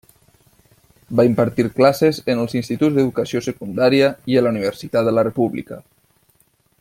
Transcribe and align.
Va 1.19 1.25
impartir 1.27 1.65
classes 1.81 2.21
en 2.35 2.41
els 2.45 2.57
instituts 2.61 2.97
d'educació 2.97 3.43
secundària 3.51 4.11
i 4.33 4.39
a 4.41 4.45
la 4.47 4.55
Universitat 4.57 5.09
de 5.11 5.15
la 5.19 5.29
República. 5.31 5.83